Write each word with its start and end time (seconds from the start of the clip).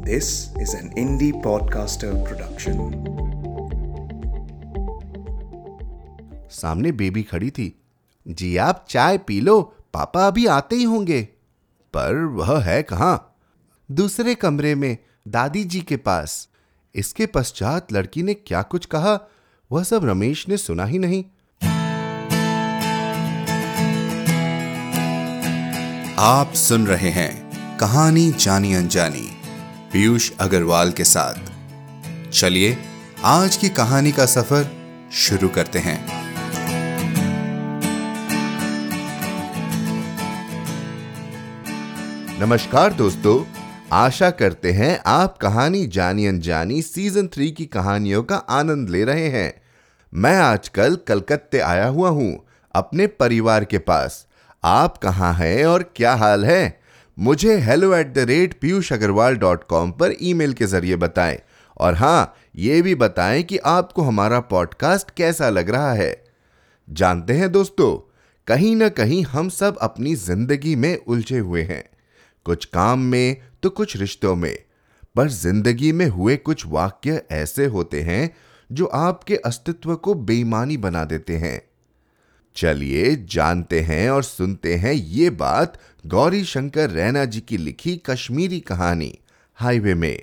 This 0.00 0.26
is 0.58 0.70
an 0.74 0.86
indie 0.98 1.32
podcaster 1.42 2.12
production. 2.24 2.78
सामने 6.50 6.92
baby 6.92 7.22
खड़ी 7.22 7.50
थी। 7.50 7.82
जी 8.28 8.56
आप 8.56 8.86
चाय 8.88 9.18
पी 9.18 9.40
लो 9.40 9.62
पापा 9.94 10.26
अभी 10.26 10.46
आते 10.46 10.76
ही 10.76 10.84
होंगे। 10.84 11.22
पर 11.94 12.14
वह 12.14 12.62
है 12.62 12.82
कहाँ? 12.82 13.36
दूसरे 13.90 14.34
कमरे 14.34 14.74
में 14.74 14.98
दादी 15.28 15.64
जी 15.64 15.80
के 15.80 15.96
पास। 15.96 16.48
इसके 16.94 17.26
पश्चात 17.26 17.92
लड़की 17.92 18.22
ने 18.22 18.34
क्या 18.34 18.62
कुछ 18.62 18.86
कहा 18.86 19.28
वह 19.72 19.82
सब 19.82 20.04
रमेश 20.04 20.48
ने 20.48 20.56
सुना 20.56 20.84
ही 20.84 20.98
नहीं। 20.98 21.24
आप 26.18 26.52
सुन 26.52 26.86
रहे 26.86 27.10
हैं 27.10 27.50
कहानी 27.78 28.30
जानी 28.30 28.74
अनजानी। 28.74 29.39
पीयूष 29.92 30.32
अग्रवाल 30.40 30.92
के 30.92 31.04
साथ। 31.04 31.34
चलिए, 32.30 32.78
आज 33.24 33.56
की 33.56 33.68
कहानी 33.68 34.12
का 34.12 34.26
सफ़र 34.26 34.70
शुरू 35.12 35.48
करते 35.48 35.78
हैं। 35.78 36.06
नमस्कार 42.40 42.92
दोस्तों, 42.92 43.44
आशा 43.92 44.30
करते 44.30 44.72
हैं 44.72 45.02
आप 45.06 45.38
कहानी 45.38 45.86
जानी 45.86 46.26
अनजानी 46.26 46.82
सीज़न 46.82 47.26
थ्री 47.26 47.50
की 47.50 47.66
कहानियों 47.66 48.22
का 48.22 48.36
आनंद 48.36 48.90
ले 48.90 49.04
रहे 49.04 49.28
हैं। 49.28 49.62
मैं 50.14 50.36
आजकल 50.36 50.96
कलकत्ते 50.96 51.58
आया 51.58 51.86
हुआ 51.86 52.08
हूँ, 52.08 52.46
अपने 52.74 53.06
परिवार 53.06 53.64
के 53.64 53.78
पास। 53.78 54.26
आप 54.64 54.98
कहाँ 54.98 55.34
हैं 55.34 55.66
और 55.66 55.92
क्या 55.96 56.14
हाल 56.14 56.44
है? 56.44 56.79
मुझे 57.20 57.56
hello 57.56 57.94
at 57.94 58.12
the 58.14 58.18
rate 58.18 58.60
Piyush 58.60 58.92
Agarwal 58.92 59.36
dot 59.36 59.64
com 59.64 59.90
पर 59.92 60.12
ईमेल 60.22 60.52
के 60.52 60.66
ज़रिए 60.66 60.96
बताएँ। 60.96 61.38
और 61.80 61.94
हाँ 61.94 62.34
ये 62.56 62.82
भी 62.82 62.94
बताएँ 62.94 63.42
कि 63.42 63.58
आपको 63.58 64.02
हमारा 64.02 64.40
पॉडकास्ट 64.40 65.10
कैसा 65.10 65.48
लग 65.48 65.70
रहा 65.70 65.92
है। 65.92 66.24
जानते 66.90 67.32
हैं 67.32 67.52
दोस्तों, 67.52 68.16
कहीं 68.46 68.76
ना 68.76 68.88
कहीं 68.88 69.22
हम 69.24 69.48
सब 69.48 69.78
अपनी 69.78 70.14
ज़िंदगी 70.14 70.76
में 70.76 70.96
उलझे 70.96 71.38
हुए 71.38 71.62
हैं। 71.62 71.84
कुछ 72.44 72.64
काम 72.64 73.00
में 73.00 73.36
तो 73.62 73.70
कुछ 73.70 73.96
रिश्तों 73.96 74.36
में। 74.36 74.56
पर 75.16 75.28
ज़िंदगी 75.28 75.92
में 75.92 76.08
हुए 76.08 76.36
कुछ 76.36 76.66
वाक्य 76.66 77.22
ऐसे 77.30 77.66
होते 77.66 78.02
हैं 78.02 78.34
जो 78.72 78.86
आपके 78.86 79.36
अस्तित्व 79.36 79.96
को 79.96 80.14
बेईमानी 80.14 80.76
बना 80.76 81.04
देते 81.04 81.36
हैं। 81.36 81.69
चलिए 82.56 83.16
जानते 83.16 83.80
हैं 83.80 84.10
और 84.10 84.22
सुनते 84.22 84.74
हैं 84.74 84.92
ये 84.92 85.30
बात 85.30 85.80
गौरी 86.06 86.44
शंकर 86.44 86.90
रैना 86.90 87.24
जी 87.24 87.40
की 87.40 87.56
लिखी 87.56 87.96
कश्मीरी 88.06 88.60
कहानी, 88.60 89.18
हाईवे 89.54 89.94
में। 89.94 90.22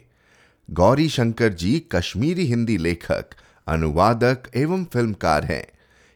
गौरी 0.72 1.10
शंकर 1.10 1.54
जी 1.54 1.84
कश्मीरी 1.92 2.46
हिंदी 2.46 2.78
लेखक, 2.78 3.26
अनुवादक 3.68 4.44
एवं 4.56 4.86
फिल्मकार 4.86 5.46
हैं। 5.46 5.68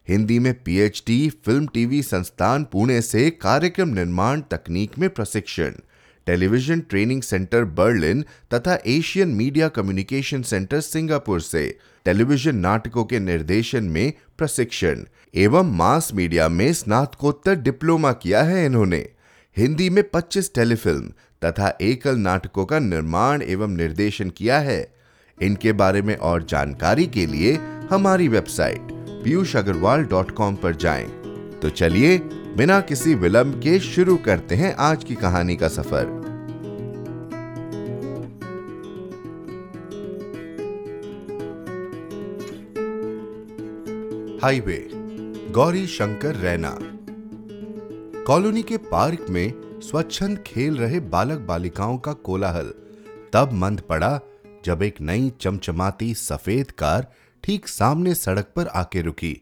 हिंदी 0.07 0.39
में 0.39 0.63
पीएचडी, 0.63 1.29
फ़िल्म 1.29 1.67
टीवी 1.67 2.03
संस्थान 2.03 2.63
पुणे 2.63 3.01
से 3.01 3.29
कार्यक्रम 3.29 3.89
निर्माण 3.89 4.41
तकनीक 4.41 4.99
में 4.99 5.09
प्रशिक्षण। 5.09 5.73
टेलीविज़न 6.25 6.79
ट्रेनिंग 6.79 7.21
सेंटर 7.21 7.63
बर्लिन 7.63 8.25
तथा 8.53 8.77
Asian 8.87 9.29
media 9.29 9.67
communication 9.67 10.41
centre 10.41 10.81
Singapore 10.81 11.41
से। 11.41 11.77
टेलीविज़न 12.05 12.55
नाटकों 12.55 13.03
के 13.03 13.19
निर्देशन 13.19 13.83
में 13.83 14.13
प्रशिक्षण 14.37 15.03
एवं 15.35 15.77
मास 15.77 16.13
मीडिया 16.13 16.49
में 16.49 16.73
स्नातकोत्तर 16.73 17.55
डिप्लोमा 17.55 18.11
किया 18.11 18.43
है 18.43 18.65
इन्होंने। 18.65 19.09
हिंदी 19.57 19.89
में 19.89 20.03
25 20.11 20.55
टेलीफिल्म 20.55 21.11
तथा 21.45 21.77
एकल 21.81 22.15
नाटकों 22.15 22.65
का 22.65 22.79
निर्माण 22.79 23.41
एवं 23.41 23.67
निर्देशन 23.67 24.29
किया 24.29 24.59
है। 24.59 24.93
इनके 25.41 25.71
बारे 25.71 26.01
में 26.01 26.15
और 26.15 26.43
जानकारी 26.43 27.05
के 27.07 27.25
लिए 27.25 27.59
हमारी 27.91 28.27
website 28.27 28.87
Piyush 29.23 29.55
Agarwal 29.55 30.03
dot 30.03 30.31
com 30.31 30.55
पर 30.55 30.75
जाए। 30.75 31.03
तो 31.61 31.69
चलिए, 31.69 32.17
बिना 32.57 32.81
किसी 32.81 33.15
विलंब 33.15 33.61
के 33.61 33.79
शुरू 33.79 34.17
करते 34.17 34.55
हैं 34.55 34.75
आज 34.75 35.03
की 35.03 35.15
कहानी 35.15 35.55
का 35.55 35.67
सफ़र। 35.67 36.20
हाईवे, 44.43 44.89
गौरी 45.51 45.87
शंकर 45.87 46.35
रैना। 46.35 46.77
कॉलोनी 48.25 48.63
के 48.63 48.77
पार्क 48.77 49.25
में 49.29 49.53
स्वच्छंद 49.81 50.39
खेल 50.39 50.77
रहे 50.77 50.99
बालक 50.99 51.39
बालिकाओं 51.39 51.97
का 51.97 52.13
कोलाहल। 52.13 52.73
तब 53.33 53.51
मंद 53.53 53.81
पड़ा 53.81 54.19
जब 54.65 54.81
एक 54.83 55.01
नई 55.01 55.31
चमचमाती 55.41 56.13
सफ़ेद 56.13 56.71
कार 56.71 57.07
ठीक 57.43 57.67
सामने 57.67 58.15
सड़क 58.15 58.51
पर 58.55 58.67
आके 58.67 59.01
रुकी। 59.01 59.35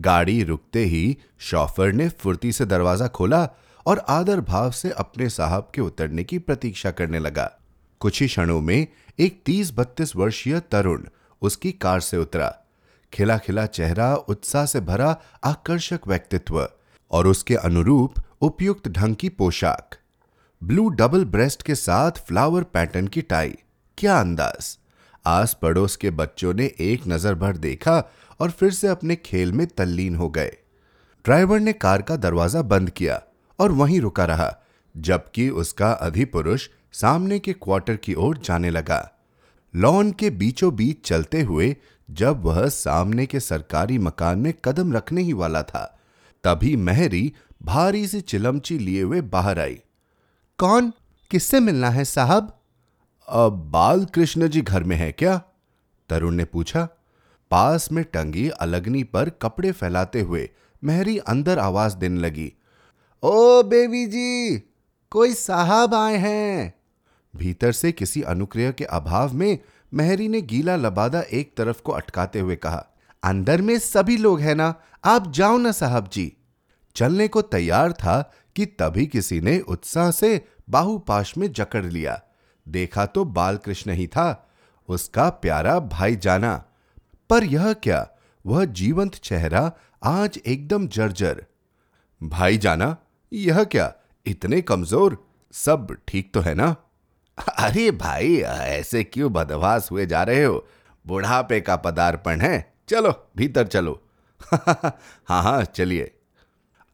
गाड़ी 0.00 0.42
रुकते 0.42 0.84
ही 0.84 1.16
शॉफर 1.38 1.92
ने 1.92 2.08
फुर्ती 2.08 2.52
से 2.52 2.66
दरवाज़ा 2.66 3.08
खोला 3.08 3.48
और 3.86 3.98
आदर 4.08 4.40
भाव 4.40 4.70
से 4.70 4.90
अपने 4.90 5.28
साहब 5.28 5.70
के 5.74 5.80
उतरने 5.80 6.24
की 6.24 6.38
प्रतीक्षा 6.38 6.90
करने 6.90 7.18
लगा। 7.18 7.50
कुछ 8.00 8.22
ही 8.22 8.28
क्षणों 8.28 8.60
में 8.60 8.86
एक 9.18 9.42
तीस 9.46 9.72
बत्तीस 9.74 10.16
वर्षीय 10.16 10.60
तरुण 10.60 11.02
उसकी 11.42 11.72
कार 11.72 12.00
से 12.00 12.16
उतरा। 12.16 12.65
खिला 13.12 13.36
खिला 13.38 13.66
चेहरा, 13.66 14.14
उत्साह 14.14 14.66
से 14.66 14.80
भरा 14.80 15.16
आकर्षक 15.44 16.08
व्यक्तित्व 16.08 16.68
और 17.10 17.26
उसके 17.26 17.54
अनुरूप 17.54 18.14
उपयुक्त 18.40 18.88
ढंग 18.88 19.16
की 19.16 19.28
पोशाक। 19.28 19.98
ब्लू 20.62 20.88
डबल 20.88 21.24
ब्रेस्ट 21.24 21.62
के 21.62 21.74
साथ 21.74 22.26
फ्लावर 22.28 22.62
पैटर्न 22.64 23.06
की 23.06 23.22
टाई। 23.22 23.54
क्या 23.98 24.18
अंदाज? 24.20 24.76
आस 25.26 25.54
पड़ोस 25.54 25.96
के 25.96 26.10
बच्चों 26.10 26.54
ने 26.54 26.70
एक 26.80 27.06
नज़र 27.08 27.34
भर 27.34 27.56
देखा 27.56 27.98
और 28.40 28.50
फिर 28.50 28.70
से 28.70 28.88
अपने 28.88 29.16
खेल 29.16 29.52
में 29.52 29.66
तल्लीन 29.66 30.16
हो 30.16 30.28
गए। 30.28 30.56
ड्राइवर 31.24 31.60
ने 31.60 31.72
कार 31.72 32.02
का 32.02 32.16
दरवाज़ा 32.16 32.62
बंद 32.62 32.90
किया 32.90 33.22
और 33.58 33.72
वहीं 33.72 34.00
रुका 34.00 34.24
रहा, 34.24 34.54
जबकि 34.94 35.48
उसका 35.48 35.90
अधिपुरुष 35.92 36.68
सामने 36.92 37.38
के 37.38 37.52
क्वार्टर 37.52 37.96
की 37.96 38.14
ओर 38.14 38.38
जाने 38.38 38.70
लगा। 38.70 39.00
लॉन 39.74 40.12
के 40.12 40.30
बीचों 40.30 40.74
बीच 40.76 41.06
चलते 41.08 41.42
हुए 41.42 41.76
जब 42.10 42.42
वह 42.42 42.68
सामने 42.68 43.26
के 43.26 43.40
सरकारी 43.40 43.98
मकान 43.98 44.38
में 44.38 44.54
कदम 44.64 44.92
रखने 44.92 45.22
ही 45.22 45.32
वाला 45.32 45.62
था, 45.62 45.98
तभी 46.44 46.76
महरी 46.76 47.32
भारी 47.62 48.08
सी 48.08 48.20
चिलमची 48.20 48.78
लिए 48.78 49.02
हुए 49.02 49.20
बाहर 49.20 49.58
आई। 49.58 49.80
कौन? 50.58 50.92
किससे 51.30 51.60
मिलना 51.60 51.90
है, 51.90 52.04
साहब? 52.04 52.60
अब 53.28 53.52
बाल 53.52 54.04
कृष्ण 54.04 54.48
जी 54.48 54.60
घर 54.60 54.84
में 54.84 54.96
है 54.96 55.12
क्या? 55.12 55.42
तरुण 56.08 56.34
ने 56.34 56.44
पूछा। 56.44 56.88
पास 57.50 57.92
में 57.92 58.04
टंगी 58.04 58.48
अलगनी 58.48 59.04
पर 59.04 59.30
कपड़े 59.30 59.72
फैलाते 59.72 60.20
हुए 60.20 60.50
महरी 60.84 61.18
अंदर 61.18 61.58
आवाज़ 61.58 61.96
देने 61.96 62.20
लगी। 62.20 62.52
ओ 63.22 63.62
बेबी 63.62 64.06
जी, 64.06 64.58
कोई 65.10 65.34
साहब 65.34 65.94
आए 65.94 66.16
हैं? 66.16 66.74
भीतर 67.36 67.72
से 67.72 67.92
किसी 67.92 68.22
अनुक्रिया 68.22 68.70
के 68.70 68.84
अभाव 68.84 69.34
में 69.34 69.58
महरी 69.92 70.28
ने 70.28 70.40
गीला 70.40 70.76
लबादा 70.76 71.20
एक 71.20 71.56
तरफ़ 71.56 71.82
को 71.82 71.92
अटकाते 71.92 72.40
हुए 72.40 72.56
कहा, 72.56 72.86
अंदर 73.22 73.62
में 73.62 73.78
सभी 73.78 74.16
लोग 74.16 74.40
हैं 74.40 74.54
ना, 74.54 74.74
आप 75.04 75.32
जाओ 75.32 75.56
ना 75.58 75.72
साहब 75.72 76.08
जी। 76.08 76.32
चलने 76.96 77.28
को 77.28 77.42
तैयार 77.42 77.92
था 77.92 78.20
कि 78.56 78.66
तभी 78.66 79.06
किसी 79.06 79.40
ने 79.40 79.58
उत्साह 79.60 80.10
से 80.10 80.40
बाहुपाश 80.70 81.36
में 81.38 81.52
जकड़ 81.52 81.84
लिया। 81.84 82.20
देखा 82.66 83.06
तो 83.06 83.24
बालकृष्ण 83.24 83.90
ही 83.90 84.06
था, 84.06 84.48
उसका 84.88 85.28
प्यारा 85.30 85.78
भाई 85.80 86.16
जाना। 86.16 86.56
पर 87.30 87.44
यह 87.44 87.72
क्या, 87.72 88.08
वह 88.44 88.64
जीवंत 88.64 89.14
चेहरा 89.14 89.70
आज 90.04 90.38
एकदम 90.46 90.88
जर्जर। 90.88 91.44
भाई 92.22 92.58
जाना, 92.58 92.96
यह 93.32 93.62
क्या, 93.64 93.92
इतने 94.26 94.60
कमज़ोर, 94.60 95.26
सब 95.52 95.96
ठीक 96.08 96.32
तो 96.34 96.40
है 96.40 96.54
ना? 96.54 96.74
अरे 97.38 97.90
भाई, 97.90 98.36
ऐसे 98.40 99.04
क्यों 99.04 99.32
बदवास 99.32 99.88
हुए 99.90 100.06
जा 100.06 100.22
रहे 100.22 100.44
हो? 100.44 100.66
बुढ़ापे 101.06 101.60
का 101.60 101.76
पदार्पण 101.76 102.40
है। 102.40 102.74
चलो, 102.88 103.28
भीतर 103.36 103.66
चलो। 103.66 104.02
हाँ 105.26 105.42
हाँ 105.42 105.64
चलिए। 105.64 106.14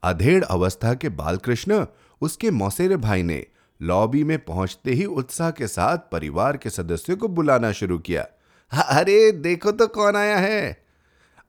अधेड़ 0.02 0.44
अवस्था 0.44 0.94
के 0.94 1.08
बालकृष्ण 1.08 1.86
उसके 2.20 2.50
मौसेरे 2.50 2.96
भाई 2.96 3.22
ने 3.22 3.46
लॉबी 3.82 4.24
में 4.24 4.44
पहुँचते 4.44 4.92
ही 4.92 5.04
उत्साह 5.04 5.50
के 5.50 5.66
साथ 5.66 5.98
परिवार 5.98 6.56
के 6.56 6.70
सदस्यों 6.70 7.16
को 7.16 7.28
बुलाना 7.28 7.72
शुरू 7.72 7.98
किया। 7.98 8.26
अरे, 8.72 9.32
देखो 9.32 9.72
तो 9.72 9.86
कौन 9.86 10.16
आया 10.16 10.38
है। 10.38 10.84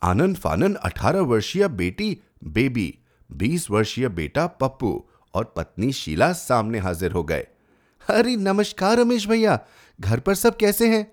आनंद 0.03 0.35
फानन 0.35 0.73
अठारह 0.73 1.21
वर्षीय 1.21 1.67
बेटी, 1.67 2.21
बेबी, 2.43 2.99
बीस 3.31 3.71
वर्षीय 3.71 4.09
बेटा 4.09 4.47
पप्पू 4.47 5.09
और 5.33 5.53
पत्नी 5.57 5.93
शीला 5.93 6.33
सामने 6.33 6.79
हाजिर 6.79 7.11
हो 7.11 7.23
गए। 7.23 7.47
अरे 8.09 8.35
नमस्कार 8.35 8.97
रमेश 8.97 9.27
भैया 9.27 9.59
घर 9.99 10.19
पर 10.19 10.35
सब 10.35 10.55
कैसे 10.57 10.87
हैं? 10.89 11.03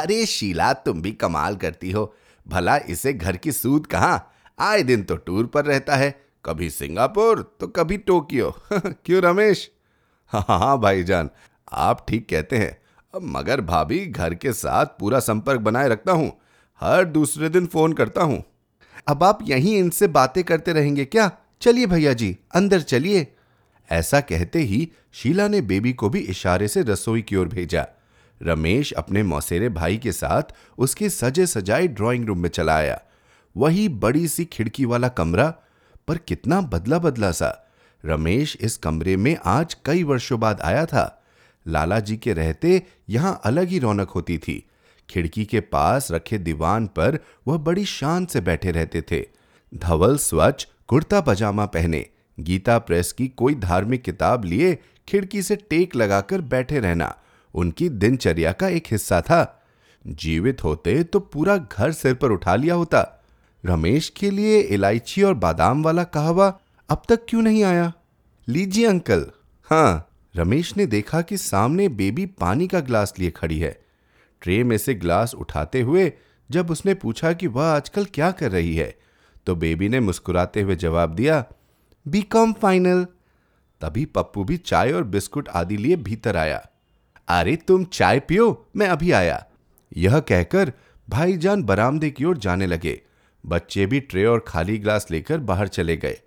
अरे 0.00 0.24
शीला 0.26 0.72
तुम 0.72 1.02
भी 1.02 1.12
कमाल 1.12 1.56
करती 1.56 1.90
हो। 1.90 2.14
भला 2.46 2.76
इसे 2.76 3.12
घर 3.12 3.36
की 3.36 3.52
सूद 3.52 3.86
कहाँ? 3.86 4.30
आए 4.58 4.82
दिन 4.82 5.02
तो 5.02 5.16
टूर 5.16 5.46
पर 5.46 5.64
रहता 5.64 5.96
है 5.96 6.14
कभी 6.44 6.70
सिंगापुर 6.70 7.42
तो 7.60 7.66
कभी 7.68 7.96
टोक्यो। 7.98 8.50
क्यों 8.72 9.22
रमेश? 9.22 9.70
हाँ 10.32 10.44
हाँ 10.48 10.78
भाईजान 10.80 11.30
आप 11.72 12.06
ठीक 12.08 12.28
कहते 12.28 12.56
हैं। 12.58 12.76
अब 13.14 13.22
मगर 13.36 13.60
भाभी 13.60 14.04
घर 14.06 14.34
के 14.34 14.52
साथ 14.52 14.98
पूरा 15.00 15.20
संपर्क 15.20 15.60
बनाए 15.60 15.88
रखता 15.88 16.12
हूँ 16.12 16.32
हर 16.80 17.04
दूसरे 17.04 17.48
दिन 17.48 17.66
फ़ोन 17.66 17.92
करता 17.92 18.22
हूँ। 18.22 18.42
अब 19.08 19.24
आप 19.24 19.38
यहीं 19.42 19.76
इनसे 19.78 20.06
बातें 20.08 20.42
करते 20.44 20.72
रहेंगे 20.72 21.04
क्या? 21.04 21.30
चलिए 21.60 21.86
भैया 21.86 22.12
जी 22.12 22.36
अंदर 22.54 22.80
चलिए। 22.80 23.26
ऐसा 23.90 24.20
कहते 24.20 24.58
ही 24.58 24.92
शीला 25.12 25.48
ने 25.48 25.60
बेबी 25.60 25.92
को 25.92 26.08
भी 26.08 26.18
इशारे 26.18 26.68
से 26.68 26.82
रसोई 26.82 27.22
की 27.22 27.36
ओर 27.36 27.48
भेजा। 27.48 27.86
रमेश 28.42 28.92
अपने 28.92 29.22
मौसेरे 29.22 29.68
भाई 29.68 29.98
के 29.98 30.12
साथ 30.12 30.42
उसके 30.78 31.08
सजे 31.10 31.46
सजाए 31.46 31.86
ड्राइंग 31.86 32.26
रूम 32.26 32.38
में 32.38 32.48
चला 32.48 32.76
आया 32.76 33.00
वही 33.56 33.88
बड़ी 33.88 34.28
सी 34.28 34.44
खिड़की 34.44 34.84
वाला 34.84 35.08
कमरा, 35.08 35.54
पर 36.08 36.18
कितना 36.18 36.60
बदला 36.60 36.98
बदला 36.98 37.32
सा। 37.32 37.70
रमेश 38.04 38.56
इस 38.60 38.76
कमरे 38.76 39.16
में 39.16 39.36
आज 39.44 39.76
कई 39.84 40.02
वर्षों 40.02 40.40
बाद 40.40 40.60
आया 40.60 40.86
था। 40.86 41.24
लाला 41.66 42.00
जी 42.00 42.16
के 42.16 42.32
रहते 42.32 42.82
यहाँ 43.08 43.40
अलग 43.44 43.68
ही 43.68 43.78
रौनक 43.78 44.10
होती 44.10 44.38
थी। 44.38 44.68
खिड़की 45.10 45.44
के 45.44 45.60
पास 45.60 46.10
रखे 46.10 46.38
दीवान 46.38 46.86
पर 46.86 47.18
वह 47.48 47.58
बड़ी 47.58 47.84
शान 47.84 48.26
से 48.26 48.40
बैठे 48.40 48.70
रहते 48.70 49.02
थे। 49.02 49.24
धवल 49.74 50.16
स्वच्छ 50.16 50.66
कुर्ता 50.88 51.20
पजामा 51.20 51.66
पहने। 51.66 52.06
गीता 52.38 52.78
प्रेस 52.78 53.12
की 53.12 53.28
कोई 53.28 53.54
धार्मिक 53.54 54.02
किताब 54.02 54.44
लिए 54.44 54.78
खिड़की 55.08 55.42
से 55.42 55.56
टेक 55.56 55.96
लगाकर 55.96 56.40
बैठे 56.40 56.78
रहना 56.78 57.14
उनकी 57.54 57.88
दिनचर्या 57.88 58.52
का 58.52 58.68
एक 58.68 58.84
हिस्सा 58.90 59.20
था। 59.20 59.60
जीवित 60.04 60.64
होते 60.64 61.02
तो 61.04 61.20
पूरा 61.20 61.56
घर 61.56 61.92
सिर 61.92 62.14
पर 62.14 62.30
उठा 62.30 62.54
लिया 62.56 62.74
होता। 62.74 63.22
रमेश 63.64 64.08
के 64.08 64.30
लिए 64.30 64.58
इलायची 64.60 65.22
और 65.22 65.34
बादाम 65.34 65.82
वाला 65.82 66.04
कहवा 66.04 66.48
अब 66.88 67.02
तक 67.08 67.20
क्यों 67.28 67.42
नहीं 67.42 67.62
आया? 67.64 67.92
लीजिए 68.48 68.86
अंकल। 68.86 69.26
हाँ 69.68 70.08
रमेश 70.34 70.76
ने 70.76 70.86
देखा 70.86 71.20
कि 71.22 71.36
सामने 71.36 71.88
बेबी 71.88 72.26
पानी 72.26 72.66
का 72.66 72.80
ग्लास 72.80 73.14
लिए 73.18 73.30
खड़ी 73.30 73.58
है। 73.58 73.78
ट्रे 74.42 74.62
में 74.64 74.76
से 74.78 74.94
ग्लास 74.94 75.34
उठाते 75.34 75.80
हुए 75.80 76.12
जब 76.50 76.70
उसने 76.70 76.94
पूछा 76.94 77.32
कि 77.32 77.46
वह 77.46 77.66
आजकल 77.66 78.04
क्या 78.04 78.30
कर 78.30 78.50
रही 78.50 78.74
है 78.76 78.94
तो 79.46 79.54
बेबी 79.56 79.88
ने 79.88 80.00
मुस्कुराते 80.00 80.60
हुए 80.60 80.76
जवाब 80.76 81.14
दिया 81.14 81.44
बी 82.08 82.22
कॉम 82.22 82.52
फाइनल 82.52 83.06
तभी 83.80 84.04
पप्पू 84.04 84.44
भी 84.44 84.56
चाय 84.56 84.92
और 84.92 85.04
बिस्कुट 85.04 85.48
आदि 85.48 85.76
लिए 85.76 85.96
भीतर 85.96 86.36
आया। 86.36 86.66
अरे, 87.28 87.56
तुम 87.56 87.84
चाय 87.84 88.20
पियो, 88.20 88.66
मैं 88.76 88.88
अभी 88.88 89.12
आया। 89.12 89.46
यह 89.96 90.20
कहकर 90.20 90.72
भाईजान 91.10 91.62
बरामदे 91.62 92.10
की 92.10 92.24
ओर 92.24 92.38
जाने 92.38 92.66
लगे। 92.66 93.02
बच्चे 93.46 93.86
भी 93.86 94.00
ट्रे 94.00 94.24
और 94.24 94.44
खाली 94.48 94.78
ग्लास 94.78 95.06
लेकर 95.10 95.38
बाहर 95.38 95.68
चले 95.68 95.96
गए। 95.96 96.20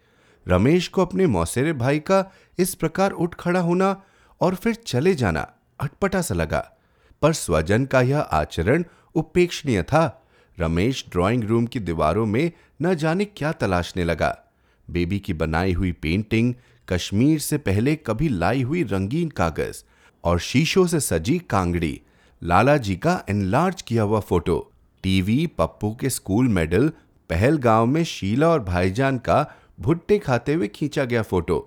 रमेश 0.48 0.88
को 0.88 1.02
अपने 1.02 1.28
मौसेरे 1.28 1.74
भाई 1.74 2.00
का 2.00 2.26
इस 2.58 2.76
प्रकार 2.76 3.12
उठ 3.12 3.36
खड़ा 3.36 3.60
होना 3.60 4.02
और 4.42 4.56
फिर 4.56 4.76
चले 4.76 5.16
जाना 5.16 5.54
अटपटा 5.80 6.22
सा 6.22 6.36
लगा। 6.36 6.78
पर 7.22 7.34
स्वजन 7.34 7.86
का 7.86 8.02
यह 8.02 8.20
आचरण 8.20 8.84
उपेक्षणीय 9.16 9.84
था। 9.84 10.28
रमेश 10.60 11.06
ड्राइंग 11.10 11.44
रूम 11.44 11.66
की 11.66 11.80
दीवारों 11.80 12.26
में 12.26 12.52
न 12.82 12.96
जाने 12.96 13.26
क्या 13.26 13.52
तलाशने 13.52 14.04
लगा। 14.04 14.44
बेबी 14.90 15.20
की 15.20 15.34
बनाई 15.34 15.74
हुई 15.74 15.92
पेंटिंग 15.92 16.54
कश्मीर 16.88 17.40
से 17.40 17.58
पहले 17.58 17.96
कभी 17.96 18.30
लाई 18.30 18.62
हुई 18.62 18.84
रंगीन 18.84 19.30
कागज़ 19.30 19.84
और 20.24 20.40
शीशों 20.40 20.86
से 20.88 21.00
सजी 21.00 21.38
कांगड़ी। 21.40 22.02
लाला 22.42 22.78
जी 22.78 22.96
का 22.96 23.24
एनलार्ज 23.30 23.82
किया 23.82 24.04
हुआ 24.04 24.20
फ़ोटो 24.20 24.60
टीवी, 25.04 25.48
पप्पू 25.48 25.96
के 25.96 26.10
स्कूल 26.10 26.48
मेडल 26.48 26.92
पहलगांव 27.30 27.86
में 27.86 28.04
शीला 28.04 28.50
और 28.50 28.64
भाईजान 28.64 29.18
का 29.18 29.46
भुट्टे 29.80 30.18
खाते 30.20 30.54
हुए 30.54 30.68
खींचा 30.68 31.06
गया 31.06 31.22
फ़ोटो 31.22 31.60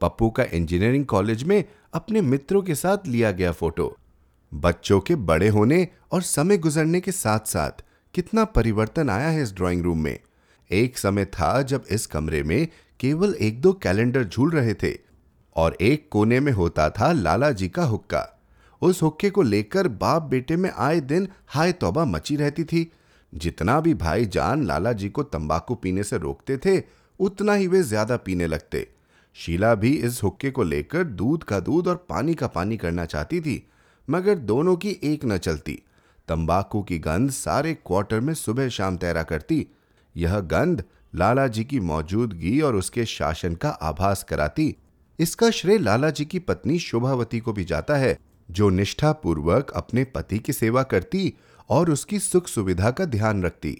पप्पू 0.00 0.30
का 0.30 0.44
इंजीनियरिंग 0.52 1.04
कॉलेज 1.04 1.44
में 1.44 1.64
अपने 1.94 2.20
मित्रों 2.20 2.62
के 2.62 2.74
साथ 2.74 3.06
लिया 3.06 3.30
गया 3.30 3.52
फ़ोटो 3.52 3.96
बच्चों 4.54 5.00
के 5.00 5.14
बड़े 5.14 5.48
होने 5.48 5.88
और 6.12 6.22
समय 6.22 6.58
गुजरने 6.58 7.00
के 7.00 7.12
साथ 7.12 7.46
साथ 7.46 7.84
कितना 8.14 8.44
परिवर्तन 8.44 9.10
आया 9.10 9.28
है 9.28 9.42
इस 9.42 9.54
ड्राइंग 9.54 9.82
रूम 9.82 10.00
में। 10.00 10.18
एक 10.70 10.98
समय 10.98 11.24
था 11.24 11.60
जब 11.62 11.84
इस 11.90 12.06
कमरे 12.06 12.42
में 12.42 12.68
केवल 13.00 13.34
एक 13.34 13.60
दो 13.60 13.72
कैलेंडर 13.72 14.24
झूल 14.24 14.50
रहे 14.50 14.74
थे 14.74 14.94
और 15.56 15.76
एक 15.80 16.08
कोने 16.10 16.40
में 16.40 16.52
होता 16.52 16.88
था 16.90 17.10
लाला 17.12 17.50
जी 17.50 17.68
का 17.68 17.84
हुक्का। 17.84 18.26
उस 18.82 19.02
हुक्के 19.02 19.30
को 19.30 19.42
लेकर 19.42 19.88
बाप 19.88 20.22
बेटे 20.22 20.56
में 20.56 20.70
आए 20.70 21.00
दिन 21.02 21.28
हाय 21.46 21.72
तौबा 21.72 22.04
मची 22.04 22.36
रहती 22.36 22.64
थी। 22.64 22.90
जितना 23.32 23.78
भी 23.80 23.94
भाई 23.94 24.26
जान 24.26 24.64
लाला 24.64 24.92
जी 24.92 25.08
को 25.08 25.22
तंबाकू 25.22 25.74
पीने 25.74 26.02
से 26.04 26.18
रोकते 26.18 26.56
थे, 26.56 26.82
उतना 27.20 27.54
ही 27.54 27.66
वे 27.66 27.82
ज़्यादा 27.82 28.16
पीने 28.16 28.46
लगते। 28.46 28.86
शीला 29.36 29.74
भी 29.74 29.92
इस 29.98 30.22
हुक्के 30.22 30.50
को 30.50 30.62
लेकर 30.62 31.04
दूध 31.04 31.44
का 31.44 31.60
दूध 31.60 31.88
और 31.88 32.04
पानी 32.08 32.34
का 32.34 32.46
पानी 32.46 32.76
करना 32.76 33.04
चाहती 33.04 33.40
थी, 33.40 33.66
मगर 34.08 34.34
दोनों 34.34 34.76
की 34.76 34.96
एक 35.04 35.24
न 35.24 35.38
चलती। 35.38 35.72
तंबाकू 36.28 36.82
की 36.82 36.98
गंध 36.98 37.30
सारे 37.30 37.74
क्वार्टर 37.76 38.20
में 38.20 38.34
सुबह 38.34 38.68
शाम 38.68 38.96
तैरा 38.96 39.22
करती 39.22 39.66
यह 40.16 40.38
गंध 40.40 40.84
लाला 41.14 41.46
जी 41.46 41.64
की 41.64 41.80
मौजूदगी 41.80 42.60
और 42.60 42.76
उसके 42.76 43.04
शासन 43.04 43.54
का 43.54 43.68
आभास 43.68 44.22
कराती। 44.22 44.74
इसका 45.18 45.50
श्रेय 45.50 45.78
लाला 45.78 46.10
जी 46.10 46.24
की 46.24 46.38
पत्नी 46.38 46.78
शोभावती 46.78 47.40
को 47.40 47.52
भी 47.52 47.64
जाता 47.64 47.96
है, 47.96 48.18
जो 48.48 48.68
निष्ठापूर्वक 48.70 49.70
अपने 49.70 50.04
पति 50.04 50.38
की 50.38 50.52
सेवा 50.52 50.82
करती 50.82 51.32
और 51.70 51.90
उसकी 51.90 52.18
सुख 52.18 52.48
सुविधा 52.48 52.90
का 52.90 53.04
ध्यान 53.04 53.42
रखती। 53.42 53.76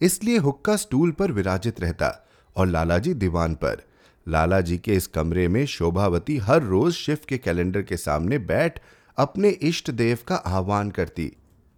इसलिए 0.00 0.38
हुक्का 0.38 0.76
स्टूल 0.76 1.10
पर 1.10 1.32
विराजित 1.32 1.80
रहता 1.80 2.12
और 2.56 2.66
लालाजी 2.66 3.14
दीवान 3.14 3.54
पर। 3.54 3.82
लाला 4.26 4.60
जी 4.60 4.78
के 4.78 4.94
इस 4.94 5.06
कमरे 5.06 5.48
में 5.48 5.64
शोभावती 5.66 6.36
हर 6.36 6.62
रोज 6.62 6.92
शिव 6.92 7.18
के 7.28 7.38
कैलेंडर 7.38 7.82
के 7.82 7.96
सामने 7.96 8.38
बैठ 8.38 8.80
अपने 9.18 9.48
इष्ट 9.48 9.90
देव 9.90 10.18
का 10.28 10.36
आह्वान 10.36 10.90
करती। 10.90 11.26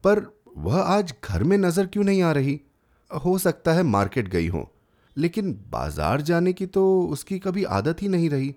पर 0.05 0.23
वह 0.56 0.81
आज 0.81 1.15
घर 1.25 1.43
में 1.43 1.56
नज़र 1.59 1.87
क्यों 1.87 2.05
नहीं 2.05 2.23
आ 2.23 2.33
रही? 2.33 2.61
हो 3.10 3.37
सकता 3.38 3.72
है 3.72 3.82
मार्केट 3.82 4.28
गई 4.28 4.49
हो, 4.49 4.69
लेकिन 5.16 5.52
बाज़ार 5.70 6.20
जाने 6.20 6.52
की 6.52 6.66
तो 6.66 7.02
उसकी 7.02 7.38
कभी 7.38 7.64
आदत 7.64 8.02
ही 8.02 8.08
नहीं 8.08 8.31
रही। 8.31 8.55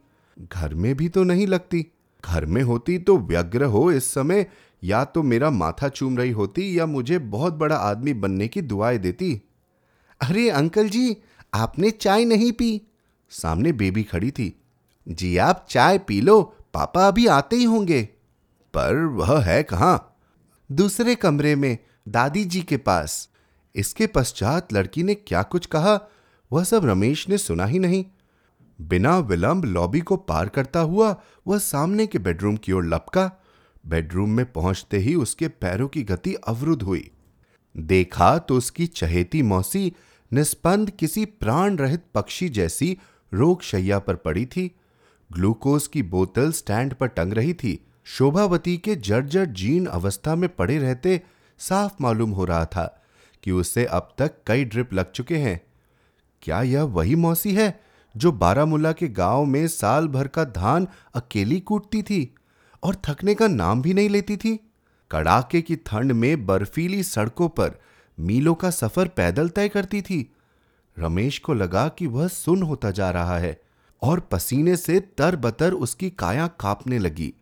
घर 0.52 0.74
में 0.74 0.96
भी 0.96 1.10
तो 1.10 1.24
नहीं 1.24 1.48
लगती। 1.48 1.86
घर 2.24 2.46
में 2.46 2.62
होती 2.64 2.98
तो 3.00 3.18
व्यग्र 3.18 3.64
हो 3.66 3.92
इस 3.92 4.14
समय, 4.14 4.46
या 4.84 5.04
तो 5.06 5.24
मेरा 5.24 5.50
माथा 5.50 5.90
चूम 5.90 6.18
रही 6.18 6.32
होती 6.32 6.80
या 6.80 6.86
मुझे 6.86 7.20
बहुत 7.20 7.54
बड़ा 7.54 7.76
आदमी 7.76 8.14
बनने 8.14 8.48
की 8.48 8.62
दुआएँ 8.62 8.98
देती। 8.98 9.34
अरे 10.22 10.50
अंकल 10.50 10.90
जी, 10.90 11.18
आपने 11.54 11.92
चाय 11.92 12.26
नहीं 12.26 12.52
पी। 12.52 12.82
सामने 13.32 13.72
बेबी 13.72 14.04
खड़ी 14.04 14.32
थी। 14.32 14.54
जी 15.08 15.36
आप 15.38 15.66
चाय 15.70 15.98
पी 15.98 16.20
लो, 16.22 16.42
पापा 16.74 17.08
अभी 17.08 17.26
आते 17.28 17.56
ही 17.56 17.64
होंगे। 17.64 18.02
पर 18.74 18.96
वह 19.14 19.40
है 19.42 19.62
कहाँ? 19.64 20.18
दूसरे 20.70 21.16
कमरे 21.16 21.56
में, 21.56 21.78
दादी 22.08 22.44
जी 22.46 22.62
के 22.62 22.78
पास। 22.78 23.28
इसके 23.76 24.08
पश्चात 24.08 24.74
लड़की 24.74 25.04
ने 25.04 25.16
क्या 25.16 25.44
कुछ 25.44 25.66
कहा, 25.66 26.00
वह 26.52 26.64
सब 26.64 26.86
रमेश 26.86 27.30
ने 27.30 27.38
सुना 27.38 27.66
ही 27.66 27.80
नहीं। 27.80 28.06
बिना 28.82 29.18
विलंब 29.18 29.66
लॉबी 29.66 30.00
को 30.00 30.18
पार 30.18 30.50
करता 30.50 30.80
हुआ 30.80 31.16
वह 31.48 31.58
सामने 31.58 32.08
के 32.08 32.20
बेडरूम 32.20 32.58
की 32.58 32.72
ओर 32.72 32.86
लपका। 32.86 33.32
बेडरूम 33.88 34.30
में 34.30 34.52
पहुँचते 34.52 34.98
ही 34.98 35.16
उसके 35.16 35.48
पैरों 35.48 35.88
की 35.88 36.04
गति 36.04 36.34
अवरुद्ध 36.34 36.82
हुई। 36.84 37.12
देखा 37.78 38.38
तो 38.38 38.58
उसकी 38.58 38.88
चहेती 38.88 39.42
मौसी 39.42 39.94
निस्पंद 40.34 40.90
किसी 40.90 41.26
प्राण 41.26 41.76
रहित 41.76 42.04
पक्षी 42.16 42.50
जैसी 42.50 42.98
रोग 43.34 43.62
शैया 43.62 44.00
पर 44.00 44.16
पड़ी 44.16 44.46
थी। 44.46 44.76
ग्लूकोज 45.32 45.88
की 45.88 46.04
बोतल 46.04 46.52
स्टैंड 46.52 46.94
पर 46.94 47.08
टंग 47.08 47.34
रही 47.34 47.54
थी। 47.54 47.88
शोभावती 48.04 48.78
के 48.78 48.96
जर्जर 48.96 49.46
जीर्ण 49.46 49.86
अवस्था 49.86 50.36
में 50.36 50.56
पड़े 50.56 50.78
रहते 50.78 51.22
साफ़ 51.58 51.94
मालूम 52.02 52.32
हो 52.32 52.46
रहा 52.46 52.66
था। 52.66 53.01
कि 53.44 53.52
उसे 53.52 53.86
अब 53.86 54.14
तक 54.18 54.32
कई 54.48 54.66
ड्रिप 54.66 54.94
लग 54.94 55.12
चुके 55.12 55.38
हैं। 55.38 55.62
क्या 56.42 56.62
यह 56.62 56.84
वही 56.84 57.16
मौसी 57.16 57.54
है 57.56 57.80
जो 58.18 58.32
बारामूला 58.32 58.92
के 58.92 59.08
गाँव 59.08 59.46
में 59.46 59.68
साल 59.68 60.08
भर 60.08 60.28
का 60.28 60.44
धान 60.44 60.88
अकेली 61.14 61.60
कूटती 61.60 62.02
थी 62.02 62.36
और 62.84 62.96
थकने 62.96 63.36
का 63.36 63.48
नाम 63.48 63.82
भी 63.82 63.94
नहीं 63.94 64.10
लेती 64.10 64.38
थी? 64.38 64.60
कड़ाके 65.12 65.62
की 65.62 65.76
ठंड 65.76 66.12
में 66.12 66.46
बर्फीली 66.46 67.04
सड़कों 67.04 67.50
पर 67.50 67.72
मीलों 68.20 68.56
का 68.56 68.70
सफ़र 68.70 69.08
पैदल 69.08 69.50
तय 69.50 69.70
करती 69.70 70.02
थी। 70.02 70.32
रमेश 71.00 71.40
को 71.40 71.54
लगा 71.54 71.88
कि 71.88 72.08
वह 72.08 72.28
सुन 72.28 72.64
होता 72.64 72.92
जा 72.92 73.10
रहा 73.12 73.38
है 73.38 73.62
और 74.02 74.20
पसीने 74.20 74.76
से 74.78 75.00
तर 75.00 75.36
बतर 75.36 75.74
उसकी 75.74 76.10
काया 76.10 76.48
कांपने 76.48 77.00
लगी। 77.00 77.34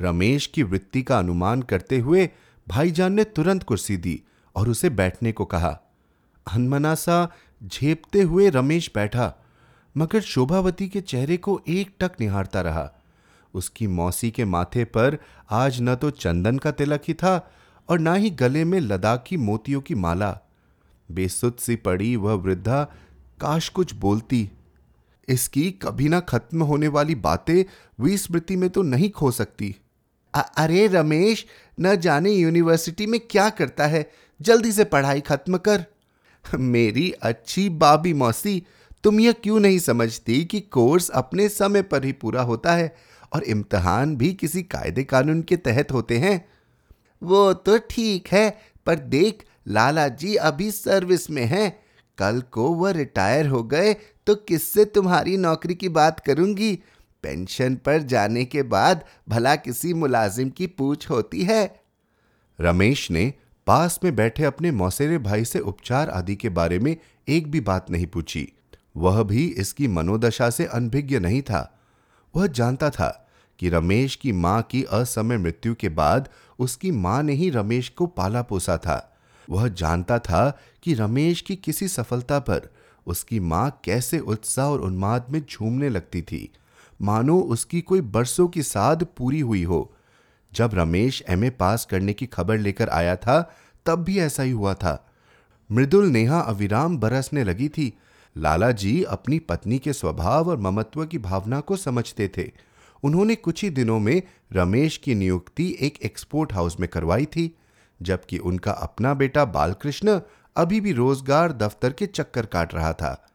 रमेश 0.00 0.46
की 0.46 0.62
वृत्ति 0.62 1.02
का 1.02 1.18
अनुमान 1.18 1.62
करते 1.62 1.98
हुए 1.98 2.30
भाईजान 2.68 3.12
ने 3.12 3.24
तुरंत 3.24 3.62
कुर्सी 3.62 3.96
दी 3.96 4.22
और 4.56 4.68
उसे 4.68 4.90
बैठने 4.90 5.32
को 5.32 5.44
कहा। 5.44 5.78
अनमना 6.46 6.94
सा 6.94 7.28
झेपते 7.62 8.22
हुए 8.22 8.48
रमेश 8.50 8.90
बैठा, 8.94 9.32
मगर 9.96 10.20
शोभावती 10.20 10.88
के 10.88 11.00
चेहरे 11.00 11.36
को 11.36 11.60
एक 11.68 11.94
टक 12.00 12.12
निहारता 12.20 12.60
रहा। 12.60 12.90
उसकी 13.54 13.86
मौसी 13.86 14.30
के 14.30 14.44
माथे 14.44 14.84
पर 14.84 15.18
आज 15.50 15.80
न 15.80 15.94
तो 15.94 16.10
चंदन 16.10 16.58
का 16.58 16.70
तिलक 16.70 17.02
ही 17.08 17.14
था 17.14 17.50
और 17.88 17.98
ना 17.98 18.14
ही 18.14 18.30
गले 18.30 18.64
में 18.64 18.80
लद्दाखी 18.80 19.36
मोतियों 19.36 19.80
की 19.80 19.94
माला। 19.94 20.38
बेसुध 21.10 21.56
सी 21.56 21.76
पड़ी 21.76 22.16
वह 22.16 22.32
वृद्धा, 22.32 22.84
काश 23.40 23.68
कुछ 23.68 23.94
बोलती। 23.94 24.50
इसकी 25.28 25.70
कभी 25.70 26.08
ना 26.08 26.20
खत्म 26.20 26.62
होने 26.62 26.88
वाली 26.88 27.14
बातें 27.14 27.64
विस्मृति 28.00 28.56
में 28.56 28.68
तो 28.70 28.82
नहीं 28.82 29.10
खो 29.10 29.30
सकती। 29.30 29.74
अरे 30.34 30.86
रमेश, 30.86 31.46
न 31.80 31.96
जाने 31.96 32.30
यूनिवर्सिटी 32.30 33.06
में 33.06 33.20
क्या 33.20 33.48
करता 33.50 33.86
है? 33.86 34.10
जल्दी 34.40 34.72
से 34.72 34.84
पढ़ाई 34.84 35.20
खत्म 35.20 35.58
कर। 35.58 35.84
मेरी 36.44 37.10
अच्छी 37.12 37.68
बाबी 37.68 38.12
मौसी, 38.12 38.62
तुम 39.04 39.20
यह 39.20 39.32
क्यों 39.32 39.60
नहीं 39.60 39.78
समझती 39.78 40.44
कि 40.44 40.60
कोर्स 40.60 41.08
अपने 41.10 41.48
समय 41.48 41.82
पर 41.82 42.04
ही 42.04 42.12
पूरा 42.12 42.42
होता 42.42 42.72
है 42.72 42.94
और 43.32 43.44
इम्तहान 43.44 44.16
भी 44.16 44.32
किसी 44.32 44.62
कायदे 44.62 45.04
कानून 45.04 45.42
के 45.42 45.56
तहत 45.56 45.92
होते 45.92 46.18
हैं? 46.18 46.44
वो 47.22 47.52
तो 47.52 47.78
ठीक 47.90 48.28
है, 48.28 48.48
पर 48.86 48.98
देख, 48.98 49.44
लाला 49.68 50.08
जी 50.08 50.34
अभी 50.36 50.70
सर्विस 50.70 51.30
में 51.30 51.44
हैं। 51.44 51.70
कल 52.18 52.42
को 52.52 52.68
वह 52.74 52.90
रिटायर 52.90 53.46
हो 53.46 53.62
गए 53.62 53.92
तो 54.26 54.34
किससे 54.34 54.84
तुम्हारी 54.84 55.36
नौकरी 55.36 55.74
की 55.74 55.88
बात 55.88 56.20
करूँगी? 56.20 56.74
पेंशन 57.24 57.74
पर 57.76 58.02
जाने 58.02 58.44
के 58.44 58.62
बाद 58.62 59.04
भला 59.28 59.54
किसी 59.56 59.92
मुलाजिम 59.94 60.50
की 60.50 60.66
पूछ 60.66 61.08
होती 61.10 61.42
है। 61.42 61.82
रमेश 62.58 63.10
ने 63.10 63.32
पास 63.66 64.00
में 64.04 64.16
बैठे 64.16 64.44
अपने 64.44 64.70
मौसेरे 64.70 65.18
भाई 65.18 65.44
से 65.44 65.58
उपचार 65.58 66.10
आदि 66.10 66.36
के 66.36 66.48
बारे 66.48 66.78
में 66.78 66.96
एक 67.28 67.50
भी 67.50 67.60
बात 67.60 67.90
नहीं 67.90 68.06
पूछी। 68.06 68.52
वह 68.96 69.22
भी 69.22 69.46
इसकी 69.46 69.88
मनोदशा 69.88 70.50
से 70.50 70.66
अनभिज्ञ 70.66 71.18
नहीं 71.18 71.42
था। 71.42 71.80
वह 72.36 72.46
जानता 72.46 72.90
था 72.90 73.28
कि 73.58 73.68
रमेश 73.68 74.16
की 74.16 74.32
माँ 74.32 74.62
की 74.62 74.84
असमय 74.84 75.38
मृत्यु 75.38 75.74
के 75.74 75.88
बाद 75.88 76.28
उसकी 76.58 76.90
माँ 76.90 77.22
ने 77.22 77.32
ही 77.32 77.50
रमेश 77.50 77.88
को 77.88 78.06
पाला 78.06 78.42
पोसा 78.42 78.76
था। 78.76 79.16
वह 79.50 79.68
जानता 79.68 80.18
था 80.18 80.58
कि 80.82 80.94
रमेश 80.94 81.40
की 81.40 81.56
किसी 81.56 81.88
सफलता 81.88 82.38
पर 82.38 82.72
उसकी 83.06 83.40
माँ 83.40 83.80
कैसे 83.84 84.18
उत्साह 84.18 84.66
और 84.66 84.80
उन्माद 84.80 85.26
में 85.30 85.42
झूमने 85.50 85.88
लगती 85.88 86.22
थी। 86.22 86.52
मानो 87.02 87.40
उसकी 87.40 87.80
कोई 87.80 88.00
बरसों 88.00 88.48
की 88.48 88.62
साध 88.62 89.06
पूरी 89.16 89.40
हुई 89.40 89.62
हो। 89.62 89.94
जब 90.54 90.70
रमेश 90.74 91.22
एमए 91.28 91.50
पास 91.50 91.84
करने 91.84 92.12
की 92.12 92.26
खबर 92.26 92.58
लेकर 92.58 92.88
आया 92.88 93.16
था, 93.16 93.40
तब 93.86 94.04
भी 94.04 94.18
ऐसा 94.18 94.42
ही 94.42 94.50
हुआ 94.50 94.74
था। 94.74 95.10
मृदुल 95.70 96.06
नेहा 96.06 96.40
अविराम 96.40 96.98
बरसने 96.98 97.44
लगी 97.44 97.68
थी। 97.68 97.92
लाला 98.36 98.70
जी 98.70 99.02
अपनी 99.02 99.38
पत्नी 99.38 99.78
के 99.78 99.92
स्वभाव 99.92 100.48
और 100.50 100.60
ममत्व 100.60 101.04
की 101.06 101.18
भावना 101.18 101.60
को 101.60 101.76
समझते 101.76 102.30
थे। 102.38 102.50
उन्होंने 103.02 103.34
कुछ 103.34 103.62
ही 103.62 103.70
दिनों 103.70 103.98
में 103.98 104.22
रमेश 104.52 104.96
की 104.96 105.14
नियुक्ति 105.14 105.76
एक 105.80 105.98
एक्सपोर्ट 106.02 106.52
हाउस 106.52 106.80
में 106.80 106.88
करवाई 106.88 107.24
थी, 107.24 107.54
जबकि 108.02 108.38
उनका 108.38 108.72
अपना 108.72 109.14
बेटा 109.14 109.44
बालकृष्ण 109.44 110.20
अभी 110.56 110.80
भी 110.80 110.92
रोज़गार 110.92 111.52
दफ्तर 111.52 111.92
के 111.92 112.06
चक्कर 112.06 112.46
काट 112.46 112.74
रहा 112.74 112.92
था। 112.92 113.28